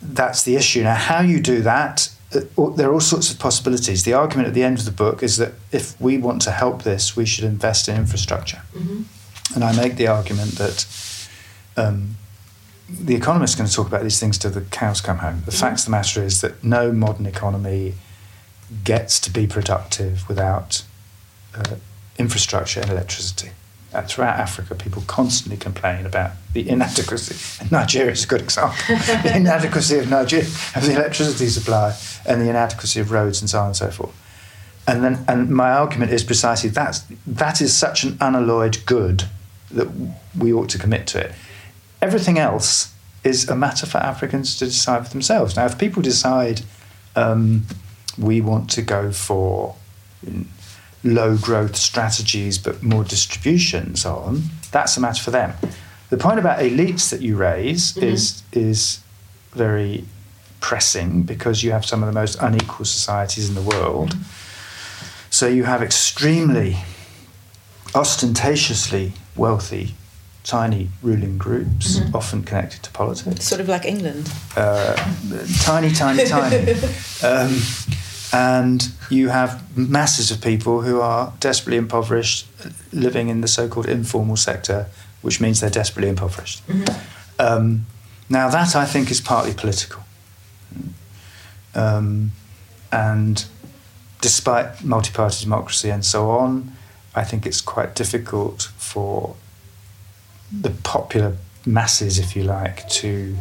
[0.00, 0.82] that's the issue.
[0.82, 4.04] Now, how you do that, uh, there are all sorts of possibilities.
[4.04, 6.82] The argument at the end of the book is that if we want to help
[6.82, 8.62] this, we should invest in infrastructure.
[8.74, 9.02] Mm-hmm.
[9.54, 10.86] And I make the argument that
[11.76, 12.16] um,
[12.88, 15.42] the economist is going to talk about these things till the cows come home.
[15.44, 15.60] The mm-hmm.
[15.60, 17.94] fact of the matter is that no modern economy
[18.82, 20.84] gets to be productive without
[21.54, 21.76] uh,
[22.18, 23.50] infrastructure and electricity.
[23.92, 27.36] Uh, throughout Africa, people constantly complain about the inadequacy.
[27.60, 28.76] And Nigeria is a good example.
[28.88, 33.60] the inadequacy of Nigeria of the electricity supply and the inadequacy of roads and so
[33.60, 34.14] on and so forth.
[34.86, 39.24] And then, and my argument is precisely that that is such an unalloyed good
[39.70, 39.88] that
[40.36, 41.32] we ought to commit to it.
[42.04, 45.56] Everything else is a matter for Africans to decide for themselves.
[45.56, 46.60] Now, if people decide
[47.16, 47.64] um,
[48.18, 49.74] we want to go for
[51.02, 55.54] low growth strategies but more distributions on, that's a matter for them.
[56.10, 58.04] The point about elites that you raise mm-hmm.
[58.04, 59.00] is is
[59.52, 60.04] very
[60.60, 64.10] pressing because you have some of the most unequal societies in the world.
[64.10, 65.30] Mm-hmm.
[65.30, 66.76] So you have extremely
[67.94, 69.94] ostentatiously wealthy
[70.44, 72.14] tiny ruling groups, mm-hmm.
[72.14, 73.44] often connected to politics.
[73.44, 74.30] Sort of like England.
[74.56, 74.94] Uh,
[75.62, 76.74] tiny, tiny, tiny.
[77.24, 77.58] Um,
[78.34, 82.46] and you have masses of people who are desperately impoverished,
[82.92, 84.86] living in the so called informal sector,
[85.22, 86.66] which means they're desperately impoverished.
[86.66, 87.40] Mm-hmm.
[87.40, 87.86] Um,
[88.28, 90.02] now, that I think is partly political.
[91.74, 92.32] Um,
[92.92, 93.44] and
[94.20, 96.72] despite multi party democracy and so on,
[97.14, 99.36] I think it's quite difficult for
[100.60, 101.36] the popular
[101.66, 103.36] masses, if you like, to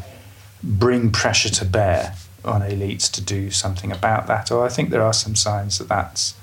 [0.63, 4.51] bring pressure to bear on elites to do something about that.
[4.51, 6.35] Or I think there are some signs that that's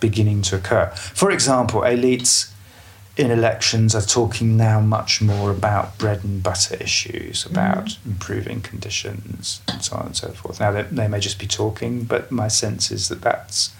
[0.00, 0.86] beginning to occur.
[0.94, 2.52] For example, elites
[3.16, 8.06] in elections are talking now much more about bread and butter issues, about mm.
[8.06, 10.58] improving conditions, and so on and so forth.
[10.58, 13.72] Now, they, they, may just be talking, but my sense is that that's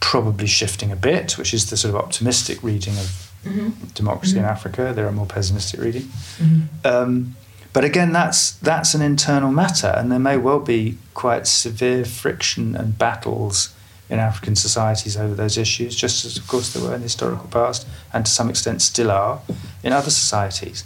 [0.00, 3.86] probably shifting a bit, which is the sort of optimistic reading of mm-hmm.
[3.94, 4.44] democracy mm-hmm.
[4.44, 4.92] in Africa.
[4.94, 6.02] There are more pessimistic reading.
[6.02, 6.86] Mm-hmm.
[6.86, 7.36] Um,
[7.72, 12.76] but again, that's that's an internal matter, and there may well be quite severe friction
[12.76, 13.74] and battles
[14.08, 17.48] in African societies over those issues, just as, of course, there were in the historical
[17.48, 19.40] past, and to some extent still are
[19.82, 20.84] in other societies.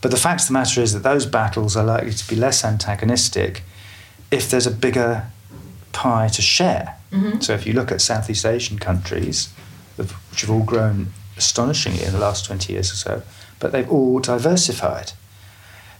[0.00, 2.64] But the fact of the matter is that those battles are likely to be less
[2.64, 3.62] antagonistic
[4.30, 5.26] if there's a bigger
[5.92, 6.96] pie to share.
[7.10, 7.40] Mm-hmm.
[7.40, 9.52] So if you look at Southeast Asian countries,
[9.96, 13.22] which have all grown astonishingly in the last 20 years or so,
[13.60, 15.12] but they've all diversified.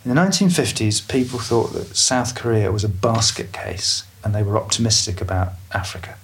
[0.04, 4.56] In the 1950s, people thought that South Korea was a basket case and they were
[4.56, 6.16] optimistic about Africa.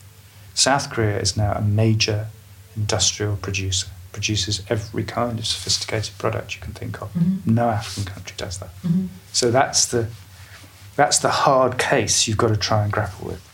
[0.55, 2.29] South Korea is now a major
[2.77, 7.13] industrial producer, produces every kind of sophisticated product you can think of.
[7.15, 7.55] Mm-hmm.
[7.55, 8.71] No African country does that.
[8.83, 9.07] Mm-hmm.
[9.33, 10.09] So that's the,
[10.97, 13.54] that's the hard case you've got to try and grapple with.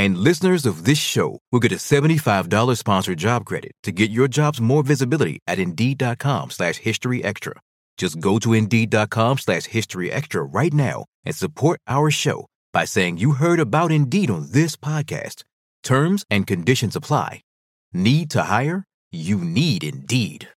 [0.00, 4.28] And listeners of this show will get a $75 sponsored job credit to get your
[4.28, 7.52] jobs more visibility at Indeed.com slash History Extra.
[7.98, 13.18] Just go to Indeed.com slash History Extra right now and support our show by saying
[13.18, 15.44] you heard about Indeed on this podcast.
[15.82, 17.42] Terms and conditions apply.
[17.92, 18.84] Need to hire?
[19.12, 20.48] You need Indeed.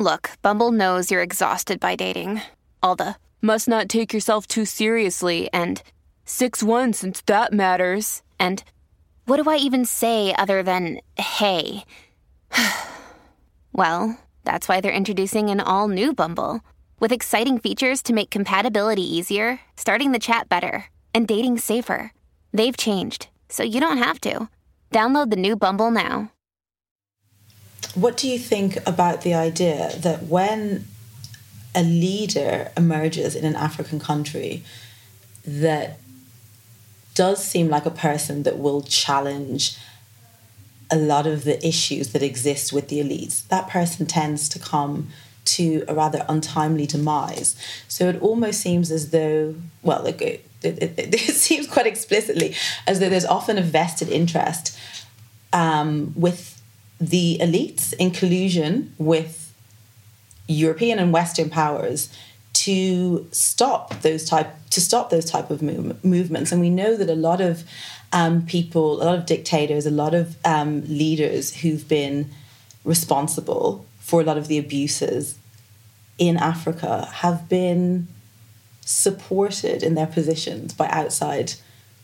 [0.00, 2.40] Look, Bumble knows you're exhausted by dating.
[2.82, 5.82] All the must not take yourself too seriously and
[6.24, 8.22] 6 1 since that matters.
[8.38, 8.62] And
[9.26, 11.84] what do I even say other than hey?
[13.72, 16.60] well, that's why they're introducing an all new Bumble
[16.98, 22.12] with exciting features to make compatibility easier, starting the chat better, and dating safer.
[22.52, 24.48] They've changed, so you don't have to.
[24.92, 26.30] Download the new Bumble now.
[27.94, 30.86] What do you think about the idea that when
[31.74, 34.62] a leader emerges in an African country
[35.44, 35.98] that
[37.14, 39.76] does seem like a person that will challenge
[40.90, 43.46] a lot of the issues that exist with the elites.
[43.48, 45.08] That person tends to come
[45.44, 47.56] to a rather untimely demise.
[47.88, 52.54] So it almost seems as though, well, it, it, it, it seems quite explicitly
[52.86, 54.78] as though there's often a vested interest
[55.52, 56.62] um, with
[57.00, 59.52] the elites in collusion with
[60.46, 62.08] European and Western powers
[62.64, 66.52] to stop those type to stop those type of move, movements.
[66.52, 67.64] And we know that a lot of
[68.12, 72.30] um, people, a lot of dictators, a lot of um, leaders who've been
[72.84, 75.38] responsible for a lot of the abuses
[76.18, 78.06] in Africa have been
[78.84, 81.54] supported in their positions by outside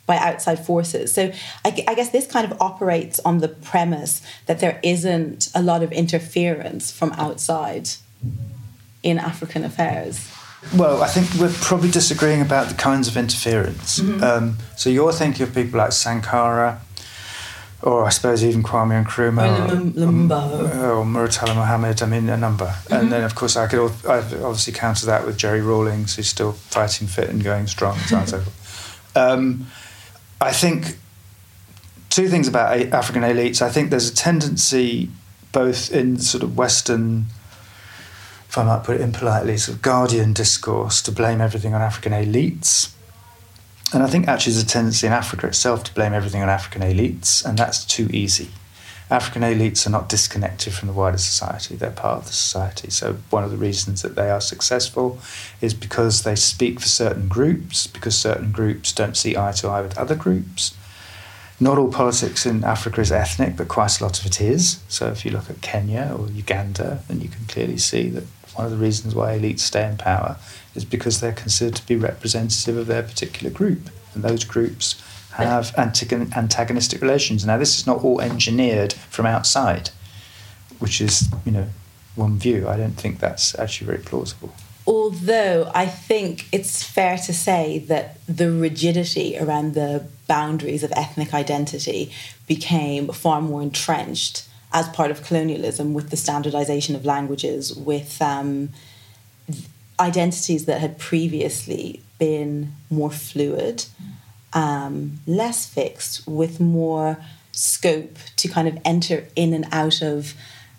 [0.07, 1.13] by outside forces.
[1.13, 1.31] So
[1.67, 5.83] I, I, guess this kind of operates on the premise that there isn't a lot
[5.83, 7.91] of interference from outside
[9.03, 10.33] in African affairs.
[10.75, 14.01] Well, I think we're probably disagreeing about the kinds of interference.
[14.01, 14.23] Mm-hmm.
[14.23, 16.81] Um, so you're thinking of people like Sankara,
[17.81, 22.03] or I suppose even Kwame Nkrumah, or, Lumumba, or, or Murtala Mohammed.
[22.03, 22.67] I mean, a number.
[22.67, 22.93] Mm-hmm.
[22.93, 27.07] And then, of course, I could obviously counter that with Jerry Rawlings, who's still fighting
[27.07, 29.17] fit and going strong, and so on and so forth.
[29.17, 29.69] Um,
[30.41, 30.97] I think
[32.11, 33.63] two things about African elites.
[33.63, 35.09] I think there's a tendency,
[35.53, 37.27] both in sort of Western
[38.49, 42.13] if I might put it impolitely, sort of Guardian discourse to blame everything on African
[42.13, 42.93] elites.
[43.93, 46.83] And I think actually there's a tendency in Africa itself to blame everything on African
[46.83, 48.49] elites, and that's too easy.
[49.11, 52.91] African elites are not disconnected from the wider society, they're part of the society.
[52.91, 55.19] So, one of the reasons that they are successful
[55.63, 59.81] is because they speak for certain groups, because certain groups don't see eye to eye
[59.81, 60.75] with other groups.
[61.59, 64.81] Not all politics in Africa is ethnic, but quite a lot of it is.
[64.89, 68.25] So, if you look at Kenya or Uganda, then you can clearly see that
[68.59, 70.37] one of the reasons why elites stay in power
[70.75, 73.89] is because they're considered to be representative of their particular group.
[74.13, 75.01] And those groups
[75.35, 77.47] have antagonistic relations.
[77.47, 79.91] Now, this is not all engineered from outside,
[80.81, 81.69] which is, you know,
[82.17, 82.69] one view.
[82.69, 84.53] I don't think that's actually very plausible.
[84.89, 91.33] Although I think it's fair to say that the rigidity around the boundaries of ethnic
[91.33, 92.11] identity
[92.49, 98.71] became far more entrenched as part of colonialism with the standardization of languages, with um,
[99.99, 103.87] identities that had previously been more fluid,
[104.53, 107.19] um, less fixed, with more
[107.53, 110.35] scope to kind of enter in and out of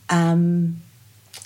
[0.09, 0.81] um,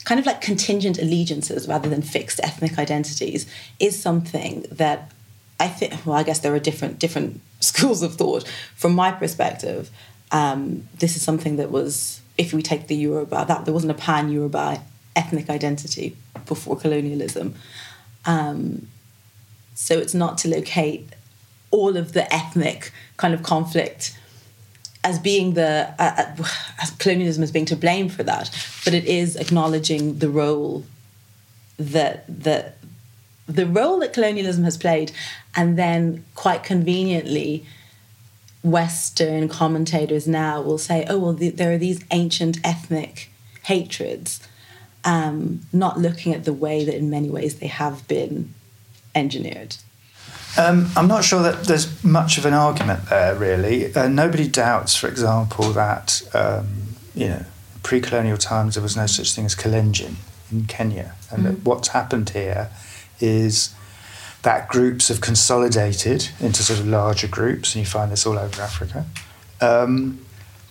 [0.03, 5.11] kind of like contingent allegiances rather than fixed ethnic identities is something that
[5.59, 8.47] I think well I guess there are different different schools of thought.
[8.75, 9.89] From my perspective
[10.33, 13.95] um, this is something that was if we take the Yoruba, that there wasn't a
[13.95, 14.81] pan Yoruba
[15.15, 16.17] ethnic identity
[16.47, 17.53] before colonialism.
[18.25, 18.87] Um,
[19.75, 21.07] so it's not to locate
[21.71, 24.17] all of the ethnic kind of conflict
[25.03, 26.45] as being the uh, uh,
[26.81, 28.49] as colonialism as being to blame for that,
[28.85, 30.83] but it is acknowledging the role
[31.77, 32.77] that that
[33.45, 35.11] the role that colonialism has played,
[35.55, 37.65] and then quite conveniently
[38.63, 43.29] Western commentators now will say, oh, well, the, there are these ancient ethnic
[43.63, 44.39] hatreds,
[45.03, 48.53] um, not looking at the way that in many ways they have been
[49.13, 49.75] engineered.
[50.57, 53.93] Um, I'm not sure that there's much of an argument there, really.
[53.93, 56.67] Uh, nobody doubts, for example, that um,
[57.15, 57.45] you know,
[57.81, 60.15] pre-colonial times there was no such thing as Kalenjin
[60.51, 61.55] in Kenya, and mm-hmm.
[61.55, 62.69] that what's happened here
[63.19, 63.73] is
[64.43, 68.61] that groups have consolidated into sort of larger groups, and you find this all over
[68.61, 69.05] Africa.
[69.61, 70.23] Um,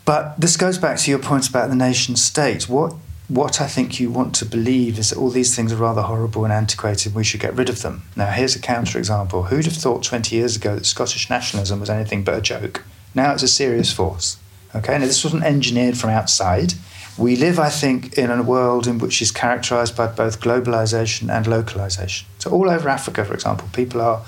[0.04, 2.68] but this goes back to your point about the nation state.
[2.68, 2.94] What
[3.28, 6.44] what I think you want to believe is that all these things are rather horrible
[6.44, 7.06] and antiquated.
[7.06, 8.02] and We should get rid of them.
[8.14, 9.48] Now, here's a counterexample.
[9.48, 12.84] Who'd have thought 20 years ago that Scottish nationalism was anything but a joke?
[13.14, 14.36] Now it's a serious force.
[14.74, 16.74] Okay, now this wasn't engineered from outside.
[17.16, 21.46] We live, I think, in a world in which is characterized by both globalization and
[21.46, 22.26] localization.
[22.42, 24.24] So, all over Africa, for example, people are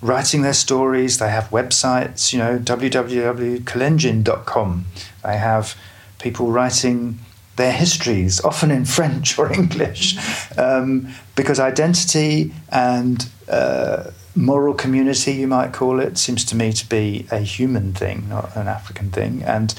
[0.00, 1.18] writing their stories.
[1.18, 4.84] They have websites, you know, www.kalenjin.com.
[5.24, 5.76] They have
[6.20, 7.18] people writing
[7.56, 10.16] their histories, often in French or English,
[10.56, 16.88] um, because identity and uh, moral community, you might call it, seems to me to
[16.88, 19.42] be a human thing, not an African thing.
[19.42, 19.74] And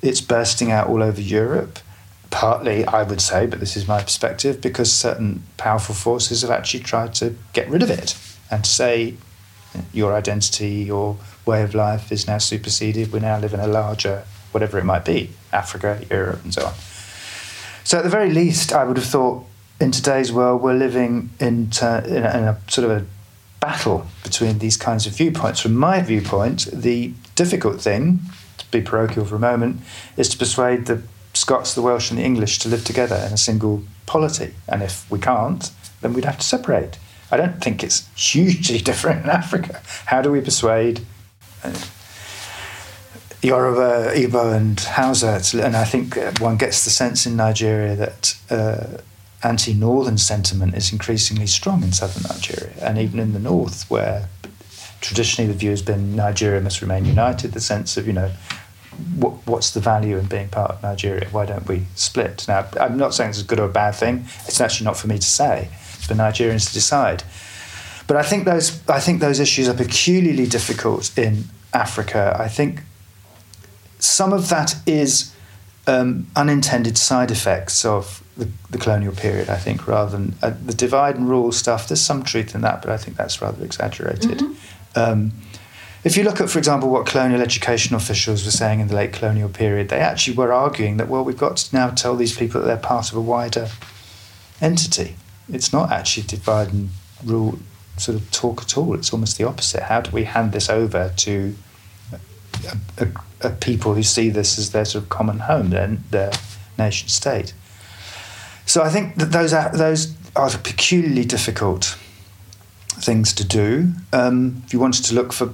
[0.00, 1.78] it's bursting out all over Europe.
[2.36, 6.80] Partly, I would say, but this is my perspective, because certain powerful forces have actually
[6.80, 8.14] tried to get rid of it
[8.50, 9.14] and to say
[9.94, 13.10] your identity, your way of life is now superseded.
[13.10, 16.74] We now live in a larger, whatever it might be, Africa, Europe, and so on.
[17.84, 19.46] So, at the very least, I would have thought
[19.80, 23.06] in today's world, we're living in, ter- in, a, in a sort of a
[23.60, 25.60] battle between these kinds of viewpoints.
[25.60, 28.20] From my viewpoint, the difficult thing
[28.58, 29.80] to be parochial for a moment,
[30.18, 31.02] is to persuade the
[31.46, 34.52] Scots, the Welsh, and the English to live together in a single polity.
[34.66, 35.70] And if we can't,
[36.00, 36.98] then we'd have to separate.
[37.30, 39.80] I don't think it's hugely different in Africa.
[40.06, 41.02] How do we persuade
[41.62, 41.72] uh,
[43.42, 45.40] Yoruba, Igbo, and Hausa?
[45.64, 48.98] And I think one gets the sense in Nigeria that uh,
[49.44, 54.28] anti northern sentiment is increasingly strong in southern Nigeria, and even in the north, where
[55.00, 58.32] traditionally the view has been Nigeria must remain united, the sense of, you know,
[59.16, 61.28] what, what's the value in being part of Nigeria?
[61.30, 62.46] Why don't we split?
[62.48, 64.26] Now, I'm not saying it's a good or a bad thing.
[64.46, 65.68] It's actually not for me to say.
[65.94, 67.24] It's for Nigerians to decide.
[68.06, 72.36] But I think those I think those issues are peculiarly difficult in Africa.
[72.38, 72.82] I think
[73.98, 75.34] some of that is
[75.86, 79.48] um, unintended side effects of the, the, colonial period.
[79.48, 81.88] I think rather than uh, the divide and rule stuff.
[81.88, 84.38] There's some truth in that, but I think that's rather exaggerated.
[84.38, 84.98] Mm-hmm.
[84.98, 85.32] Um,
[86.06, 89.12] if you look at, for example, what colonial education officials were saying in the late
[89.12, 92.60] colonial period, they actually were arguing that, well, we've got to now tell these people
[92.60, 93.68] that they're part of a wider
[94.60, 95.16] entity.
[95.48, 96.90] It's not actually divide and
[97.24, 97.58] rule
[97.96, 98.94] sort of talk at all.
[98.94, 99.82] It's almost the opposite.
[99.82, 101.56] How do we hand this over to
[102.12, 106.30] a, a, a people who see this as their sort of common home, their, their
[106.78, 107.52] nation state?
[108.64, 111.98] So I think that those are, those are peculiarly difficult
[112.90, 113.90] things to do.
[114.12, 115.52] Um, if you wanted to look for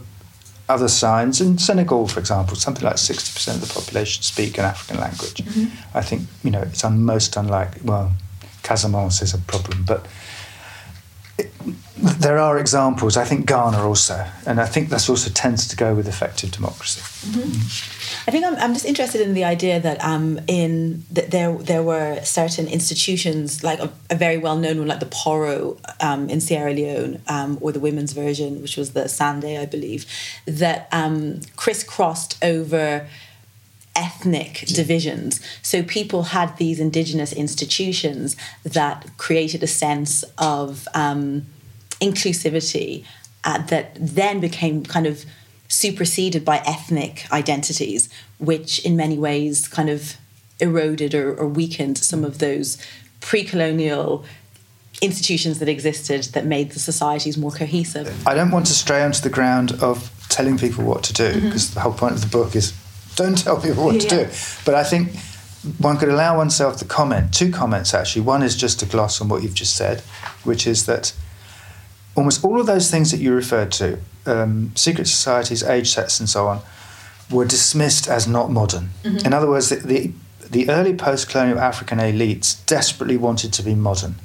[0.69, 1.41] other signs.
[1.41, 5.35] In Senegal, for example, something like 60% of the population speak an African language.
[5.35, 5.97] Mm-hmm.
[5.97, 7.83] I think, you know, it's un- most unlikely.
[7.85, 8.13] Well,
[8.63, 10.07] Casamance is a problem, but
[11.39, 11.53] it,
[12.03, 13.17] there are examples.
[13.17, 17.01] I think Ghana also, and I think this also tends to go with effective democracy.
[17.01, 17.41] Mm-hmm.
[17.41, 18.29] Mm.
[18.29, 21.83] I think I'm, I'm just interested in the idea that um, in that there there
[21.83, 26.41] were certain institutions like a, a very well known one like the Poro um, in
[26.41, 30.07] Sierra Leone um, or the women's version which was the Sande I believe
[30.47, 33.07] that um, crisscrossed over
[33.95, 35.41] ethnic divisions.
[35.63, 41.47] So people had these indigenous institutions that created a sense of um,
[42.03, 43.05] inclusivity
[43.45, 45.25] uh, that then became kind of
[45.69, 50.17] superseded by ethnic identities, which in many ways kind of
[50.61, 52.79] eroded or, or weakened some of those
[53.21, 54.25] pre colonial
[55.01, 58.27] institutions that existed that made the societies more cohesive.
[58.27, 61.67] I don't want to stray onto the ground of telling people what to do because
[61.67, 61.75] mm-hmm.
[61.75, 62.73] the whole point of the book is
[63.17, 64.31] don't tell people what yeah, to do.
[64.65, 65.15] But I think
[65.79, 67.33] one could allow oneself to comment.
[67.33, 68.23] Two comments actually.
[68.23, 70.01] One is just a gloss on what you've just said,
[70.45, 71.13] which is that
[72.15, 76.29] almost all of those things that you referred to um, secret societies, age sets, and
[76.29, 76.61] so on,
[77.31, 78.91] were dismissed as not modern.
[79.03, 79.27] Mm-hmm.
[79.27, 80.13] In other words, the, the,
[80.51, 84.17] the early post colonial African elites desperately wanted to be modern,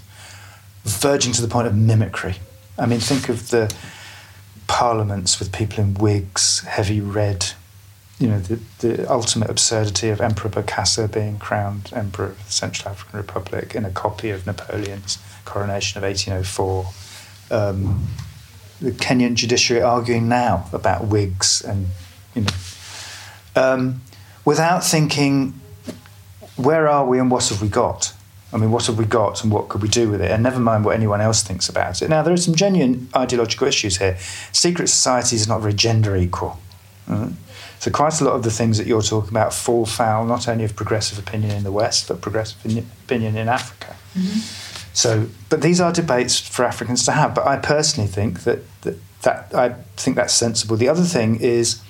[0.84, 2.36] verging to the point of mimicry.
[2.78, 3.74] I mean, think of the
[4.68, 7.54] parliaments with people in wigs, heavy red,
[8.20, 12.92] you know, the, the ultimate absurdity of Emperor Bokassa being crowned Emperor of the Central
[12.92, 16.86] African Republic in a copy of Napoleon's coronation of 1804.
[17.52, 18.08] Um,
[18.80, 21.88] the Kenyan judiciary arguing now about wigs and
[22.36, 22.52] you know,
[23.56, 24.02] um,
[24.46, 25.60] without thinking,
[26.56, 28.14] where are we and what have we got?
[28.54, 30.32] I mean, what have we got and what could we do with it?
[30.32, 32.10] And never mind what anyone else thinks about it.
[32.10, 34.18] Now, there are some genuine ideological issues here.
[34.52, 36.60] Secret society is not very gender equal.
[37.10, 37.34] Mm-hmm.
[37.80, 40.64] So, quite a lot of the things that you're talking about fall foul not only
[40.64, 42.66] of progressive opinion in the West, but progressive
[43.06, 43.96] opinion in Africa.
[44.16, 44.67] Mm-hmm.
[44.98, 47.36] So, but these are debates for Africans to have.
[47.36, 50.76] But I personally think that that, that I think that's sensible.
[50.76, 51.84] The other thing is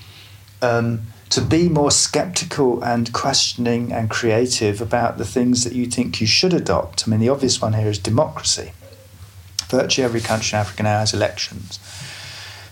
[0.61, 6.19] um, to be more skeptical and questioning and creative about the things that you think
[6.19, 7.07] you should adopt.
[7.07, 8.73] I mean, the obvious one here is democracy.
[9.69, 11.79] Virtually every country in Africa now has elections.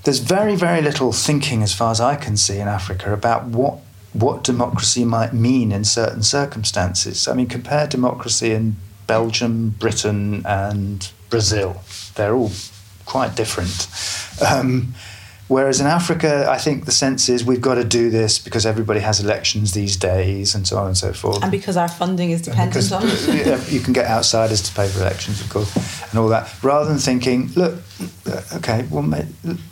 [0.03, 3.79] There's very, very little thinking, as far as I can see, in Africa about what
[4.11, 7.25] what democracy might mean in certain circumstances.
[7.25, 8.75] I mean, compare democracy in
[9.07, 11.81] Belgium, Britain, and Brazil.
[12.15, 12.51] They're all
[13.05, 13.87] quite different.
[14.45, 14.95] Um,
[15.47, 18.99] whereas in Africa, I think the sense is we've got to do this because everybody
[18.99, 21.41] has elections these days and so on and so forth.
[21.43, 23.69] And because our funding is dependent on it.
[23.71, 26.51] you can get outsiders to pay for elections, of course, and all that.
[26.63, 27.75] Rather than thinking, look,
[28.53, 29.03] okay, well,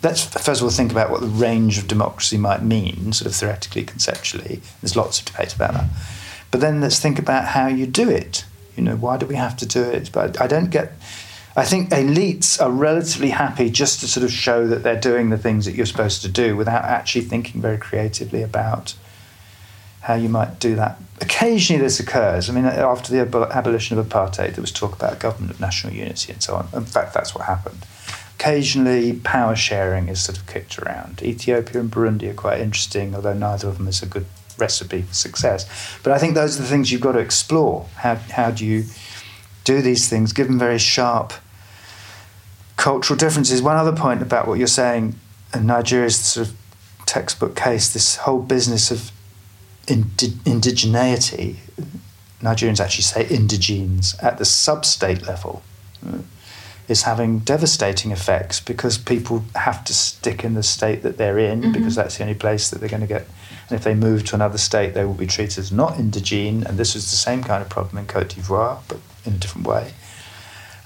[0.02, 3.36] let's first of all think about what the range of democracy might mean, sort of
[3.36, 4.62] theoretically, conceptually.
[4.82, 5.90] There's lots of debate about that.
[6.52, 8.46] But then let's think about how you do it.
[8.76, 10.10] You know, why do we have to do it?
[10.12, 10.94] But I don't get.
[11.56, 15.38] I think elites are relatively happy just to sort of show that they're doing the
[15.38, 18.96] things that you're supposed to do without actually thinking very creatively about
[20.02, 21.00] how you might do that.
[21.22, 22.50] Occasionally this occurs.
[22.50, 23.22] I mean, after the
[23.52, 26.68] abolition of apartheid, there was talk about a government of national unity and so on.
[26.74, 27.86] In fact, that's what happened.
[28.40, 31.22] Occasionally, power sharing is sort of kicked around.
[31.22, 34.26] Ethiopia and Burundi are quite interesting, although neither of them is a good
[34.58, 35.66] recipe for success.
[36.04, 37.88] But I think those are the things you've got to explore.
[37.96, 38.86] How, how do you
[39.64, 41.34] do these things, given very sharp
[42.78, 43.62] cultural differences?
[43.62, 45.16] One other point about what you're saying,
[45.54, 46.56] and Nigeria's sort of
[47.06, 49.12] textbook case, this whole business of
[49.88, 51.58] indi- indigeneity,
[52.42, 55.64] Nigerians actually say indigenes, at the sub state level.
[56.06, 56.20] Uh,
[56.88, 61.62] is having devastating effects because people have to stick in the state that they're in
[61.62, 61.72] mm-hmm.
[61.72, 63.26] because that's the only place that they're going to get.
[63.70, 66.66] And if they move to another state, they will be treated as not indigene.
[66.66, 69.68] And this was the same kind of problem in Cote d'Ivoire, but in a different
[69.68, 69.94] way.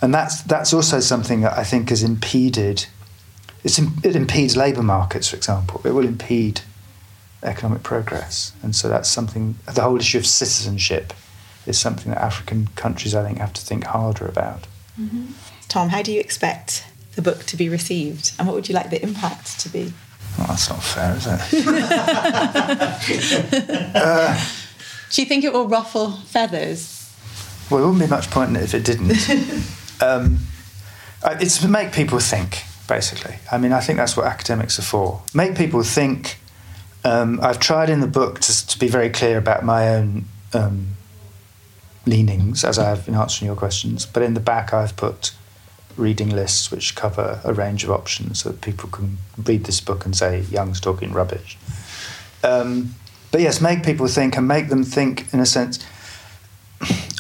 [0.01, 2.85] And that's that's also something that I think has impeded.
[3.63, 5.81] it impedes labour markets, for example.
[5.83, 6.61] It will impede
[7.43, 9.55] economic progress, and so that's something.
[9.65, 11.13] The whole issue of citizenship
[11.65, 14.67] is something that African countries, I think, have to think harder about.
[14.99, 15.31] Mm-hmm.
[15.67, 18.91] Tom, how do you expect the book to be received, and what would you like
[18.91, 19.93] the impact to be?
[20.37, 21.41] Well, that's not fair, is it?
[23.95, 24.45] uh,
[25.09, 26.93] do you think it will ruffle feathers?
[27.69, 29.11] Well, it wouldn't be much point in it if it didn't.
[30.01, 30.37] um,
[31.41, 33.35] it's to make people think, basically.
[33.51, 35.23] I mean, I think that's what academics are for.
[35.33, 36.39] Make people think.
[37.03, 40.89] Um, I've tried in the book to, to, be very clear about my own um,
[42.05, 45.31] leanings, as I have in answering your questions, but in the back I've put
[45.97, 50.05] reading lists which cover a range of options so that people can read this book
[50.05, 51.57] and say, Young's talking rubbish.
[52.43, 52.95] Um,
[53.31, 55.85] but yes, make people think and make them think in a sense.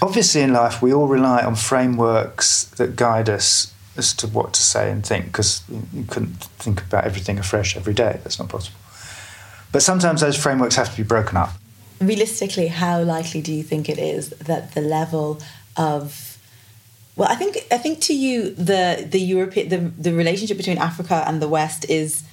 [0.01, 4.61] Obviously, in life, we all rely on frameworks that guide us as to what to
[4.61, 8.19] say and think because you couldn't think about everything afresh every day.
[8.23, 8.77] That's not possible.
[9.71, 11.49] But sometimes those frameworks have to be broken up.
[11.99, 15.41] Realistically, how likely do you think it is that the level
[15.75, 16.26] of
[17.17, 21.23] well, I think I think to you the the European the the relationship between Africa
[21.27, 22.23] and the West is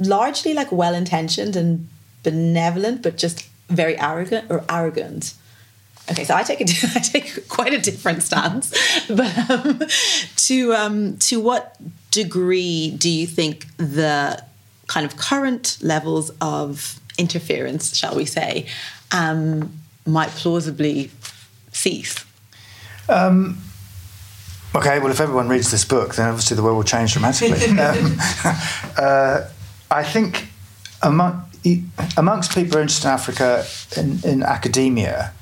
[0.00, 1.88] largely like well intentioned and
[2.22, 5.34] benevolent, but just very arrogant or arrogant.
[6.10, 6.64] Okay, so I take a,
[6.94, 8.70] I take quite a different stance,
[9.08, 9.82] but um,
[10.36, 11.76] to um, to what
[12.10, 14.42] degree do you think the
[14.86, 18.66] kind of current levels of interference, shall we say,
[19.10, 19.72] um,
[20.06, 21.10] might plausibly
[21.72, 22.24] cease?
[23.08, 23.58] Um,
[24.74, 27.78] Okay, well, if everyone reads this book, then obviously the world will change dramatically.
[27.78, 28.16] um,
[28.96, 29.48] uh,
[29.90, 30.46] I think
[31.02, 31.42] among,
[32.16, 33.66] amongst people interested in Africa
[33.96, 35.32] in, in academia,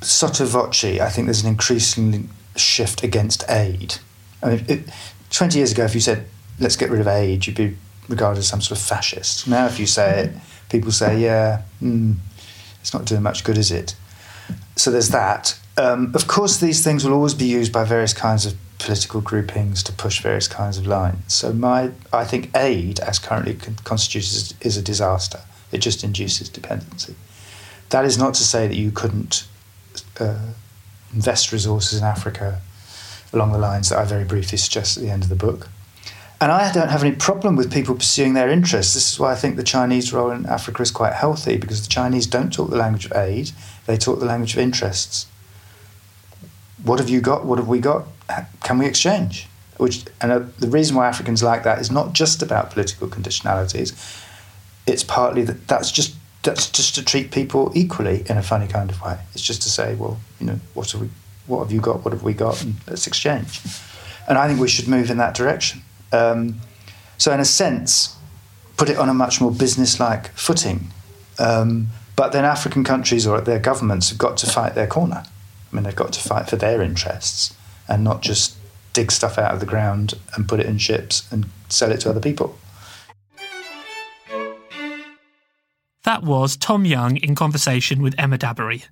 [0.00, 3.96] sotto voce, I think there's an increasing shift against aid.
[4.42, 4.88] I mean, it,
[5.30, 6.26] 20 years ago, if you said,
[6.60, 7.76] let's get rid of aid, you'd be
[8.08, 9.48] regarded as some sort of fascist.
[9.48, 10.32] Now, if you say it,
[10.68, 12.16] people say, yeah, mm,
[12.80, 13.96] it's not doing much good, is it?
[14.76, 15.58] So there's that.
[15.78, 19.84] Um, of course, these things will always be used by various kinds of political groupings
[19.84, 21.32] to push various kinds of lines.
[21.32, 25.40] So, my, I think aid, as currently constituted, is, a disaster.
[25.70, 27.14] It just induces dependency.
[27.90, 29.46] That is not to say that you couldn't
[30.18, 30.48] uh,
[31.14, 32.60] invest resources in Africa
[33.32, 35.68] along the lines that I very briefly suggest at the end of the book.
[36.40, 38.94] And I don't have any problem with people pursuing their interests.
[38.94, 41.88] This is why I think the Chinese role in Africa is quite healthy because the
[41.88, 43.52] Chinese don't talk the language of aid,
[43.86, 45.26] they talk the language of interests
[46.84, 47.44] what have you got?
[47.44, 48.06] What have we got?
[48.62, 49.48] Can we exchange?
[49.78, 54.24] Which and uh, the reason why Africans like that is not just about political conditionalities.
[54.86, 58.90] It's partly that that's just that's just to treat people equally in a funny kind
[58.90, 59.18] of way.
[59.34, 61.10] It's just to say, well, you know, what have we,
[61.46, 62.04] what have you got?
[62.04, 62.62] What have we got?
[62.62, 63.60] And let's exchange.
[64.28, 65.82] And I think we should move in that direction.
[66.12, 66.60] Um,
[67.16, 68.16] so, in a sense,
[68.76, 70.88] put it on a much more business-like footing.
[71.38, 75.24] Um, but then African countries or their governments have got to fight their corner.
[75.70, 77.54] I mean, they've got to fight for their interests
[77.88, 78.56] and not just
[78.92, 82.10] dig stuff out of the ground and put it in ships and sell it to
[82.10, 82.58] other people.
[86.04, 88.86] That was Tom Young in conversation with Emma Dabiri.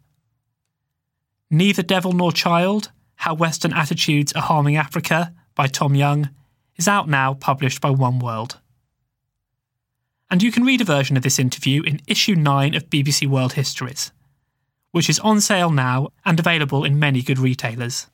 [1.50, 6.30] Neither Devil Nor Child How Western Attitudes Are Harming Africa by Tom Young
[6.76, 8.58] is out now, published by One World.
[10.30, 13.54] And you can read a version of this interview in issue 9 of BBC World
[13.54, 14.12] Histories
[14.96, 18.06] which is on sale now and available in many good retailers.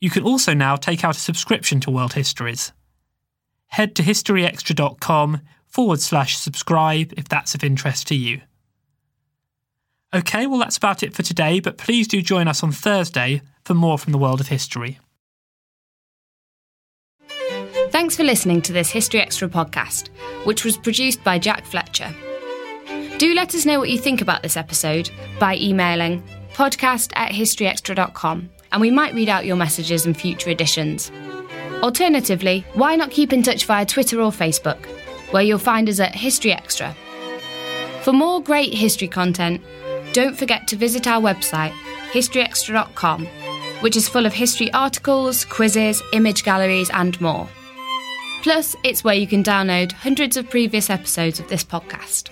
[0.00, 2.72] You can also now take out a subscription to World Histories.
[3.68, 8.40] Head to historyextra.com forward slash subscribe if that's of interest to you.
[10.12, 13.74] Okay, well, that's about it for today, but please do join us on Thursday for
[13.74, 14.98] more from the world of history.
[17.90, 20.08] Thanks for listening to this History Extra podcast,
[20.44, 22.12] which was produced by Jack Fletcher.
[23.18, 25.10] Do let us know what you think about this episode
[25.40, 31.10] by emailing podcast at historyextra.com and we might read out your messages in future editions.
[31.82, 34.86] Alternatively, why not keep in touch via Twitter or Facebook,
[35.32, 36.94] where you'll find us at History Extra.
[38.02, 39.62] For more great history content,
[40.12, 41.72] don't forget to visit our website,
[42.12, 43.26] historyextra.com,
[43.80, 47.48] which is full of history articles, quizzes, image galleries, and more.
[48.42, 52.30] Plus, it's where you can download hundreds of previous episodes of this podcast.